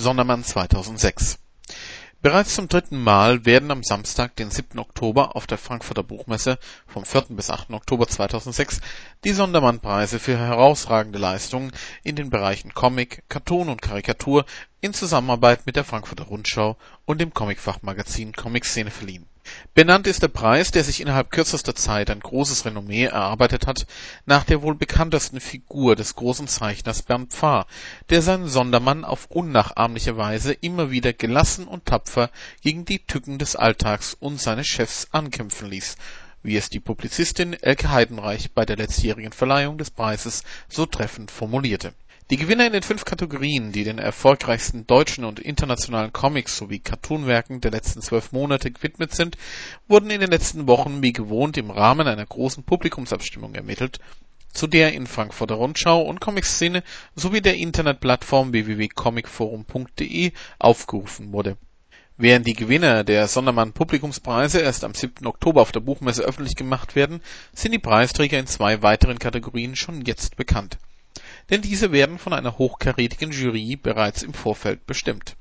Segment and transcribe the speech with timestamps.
[0.00, 1.40] Sondermann 2006
[2.22, 4.78] Bereits zum dritten Mal werden am Samstag, den 7.
[4.78, 7.24] Oktober auf der Frankfurter Buchmesse vom 4.
[7.30, 7.70] bis 8.
[7.70, 8.80] Oktober 2006
[9.24, 11.72] die Sondermann-Preise für herausragende Leistungen
[12.04, 14.44] in den Bereichen Comic, Cartoon und Karikatur
[14.80, 19.26] in Zusammenarbeit mit der Frankfurter Rundschau und dem Comic-Fachmagazin Comic-Szene verliehen
[19.72, 23.86] Benannt ist der Preis, der sich innerhalb kürzester Zeit ein großes Renommee erarbeitet hat,
[24.26, 27.66] nach der wohl bekanntesten Figur des großen Zeichners Bernd Pfarr,
[28.10, 32.30] der seinen Sondermann auf unnachahmliche Weise immer wieder gelassen und tapfer
[32.60, 35.96] gegen die Tücken des Alltags und seines Chefs ankämpfen ließ,
[36.42, 41.94] wie es die Publizistin Elke Heidenreich bei der letztjährigen Verleihung des Preises so treffend formulierte
[42.30, 47.62] die Gewinner in den fünf Kategorien, die den erfolgreichsten deutschen und internationalen Comics sowie Cartoonwerken
[47.62, 49.38] der letzten zwölf Monate gewidmet sind,
[49.86, 53.98] wurden in den letzten Wochen wie gewohnt im Rahmen einer großen Publikumsabstimmung ermittelt,
[54.52, 56.82] zu der in Frankfurter Rundschau und Comic-Szene
[57.14, 61.56] sowie der Internetplattform www.comicforum.de aufgerufen wurde.
[62.18, 65.26] Während die Gewinner der Sondermann-Publikumspreise erst am 7.
[65.26, 67.22] Oktober auf der Buchmesse öffentlich gemacht werden,
[67.54, 70.78] sind die Preisträger in zwei weiteren Kategorien schon jetzt bekannt
[71.50, 75.36] denn diese werden von einer hochkarätigen Jury bereits im Vorfeld bestimmt.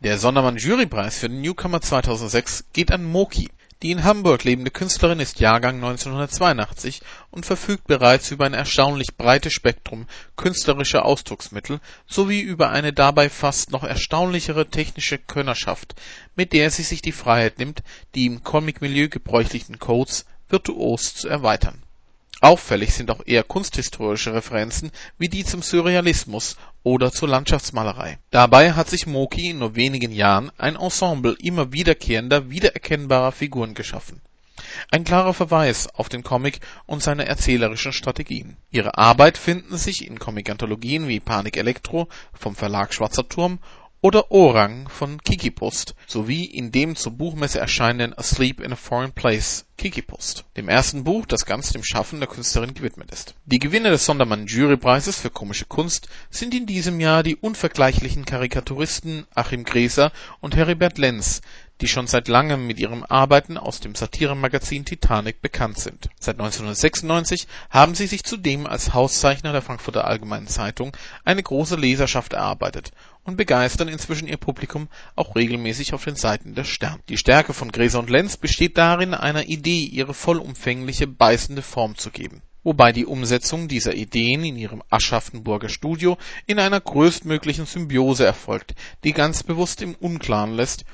[0.00, 3.50] Der Sondermann-Jurypreis für den Newcomer 2006 geht an Moki.
[3.82, 9.52] Die in Hamburg lebende Künstlerin ist Jahrgang 1982 und verfügt bereits über ein erstaunlich breites
[9.52, 15.94] Spektrum künstlerischer Ausdrucksmittel sowie über eine dabei fast noch erstaunlichere technische Könnerschaft,
[16.36, 17.82] mit der sie sich die Freiheit nimmt,
[18.14, 21.82] die im Comic-Milieu gebräuchlichen Codes virtuos zu erweitern
[22.42, 28.18] Auffällig sind auch eher kunsthistorische Referenzen wie die zum Surrealismus oder zur Landschaftsmalerei.
[28.32, 34.20] Dabei hat sich Moki in nur wenigen Jahren ein Ensemble immer wiederkehrender, wiedererkennbarer Figuren geschaffen.
[34.90, 38.56] Ein klarer Verweis auf den Comic und seine erzählerischen Strategien.
[38.72, 43.60] Ihre Arbeit finden sich in Comic-Anthologien wie Panik Elektro vom Verlag Schwarzer Turm
[44.02, 49.64] oder Orang von Kiki-Post sowie in dem zur Buchmesse erscheinenden Asleep in a Foreign Place
[49.78, 53.34] Kiki-Post, dem ersten Buch, das ganz dem Schaffen der Künstlerin gewidmet ist.
[53.46, 59.26] Die Gewinner des Sondermann Jurypreises für komische Kunst sind in diesem Jahr die unvergleichlichen Karikaturisten
[59.34, 61.40] Achim Gräser und Heribert Lenz
[61.82, 66.10] die schon seit langem mit ihrem Arbeiten aus dem Satiremagazin Titanic bekannt sind.
[66.20, 72.34] Seit 1996 haben sie sich zudem als Hauszeichner der Frankfurter Allgemeinen Zeitung eine große Leserschaft
[72.34, 72.92] erarbeitet
[73.24, 77.00] und begeistern inzwischen ihr Publikum auch regelmäßig auf den Seiten der Stern.
[77.08, 82.10] Die Stärke von Gräser und Lenz besteht darin, einer Idee ihre vollumfängliche, beißende Form zu
[82.10, 86.16] geben wobei die Umsetzung dieser Ideen in ihrem Aschaffenburger Studio
[86.46, 90.84] in einer größtmöglichen Symbiose erfolgt, die ganz bewusst im Unklaren lässt,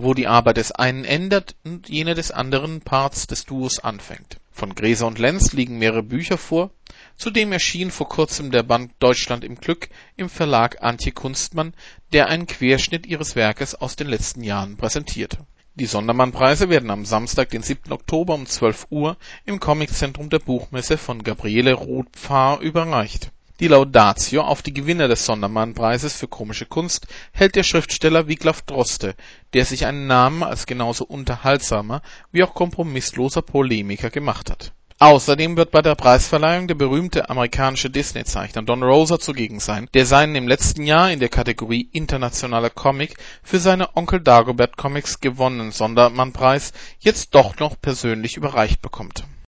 [0.00, 4.38] wo die Arbeit des einen endet und jene des anderen Parts des Duos anfängt.
[4.52, 6.70] Von Gräser und Lenz liegen mehrere Bücher vor,
[7.16, 11.74] zudem erschien vor kurzem der Band Deutschland im Glück im Verlag Antje Kunstmann,
[12.12, 15.38] der einen Querschnitt ihres Werkes aus den letzten Jahren präsentiert.
[15.74, 17.90] Die Sondermann-Preise werden am Samstag, den 7.
[17.90, 19.16] Oktober um 12 Uhr
[19.46, 26.14] im Comiczentrum der Buchmesse von Gabriele Roth-Pfarr überreicht die Laudatio auf die Gewinner des Sondermann-Preises
[26.14, 29.16] für komische Kunst hält der Schriftsteller Wiglaf Droste,
[29.52, 34.72] der sich einen Namen als genauso unterhaltsamer wie auch kompromissloser Polemiker gemacht hat.
[35.00, 40.34] Außerdem wird bei der Preisverleihung der berühmte amerikanische Disney-Zeichner Don Rosa zugegen sein, der seinen
[40.34, 46.72] im letzten Jahr in der Kategorie Internationaler Comic für seine Onkel Dagobert Comics gewonnenen Sondermann-Preis
[46.98, 49.24] jetzt doch noch persönlich überreicht bekommt